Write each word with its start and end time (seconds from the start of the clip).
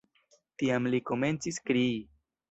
Tiam 0.61 0.87
li 0.93 0.99
komencis 1.09 1.59
krii. 1.71 1.99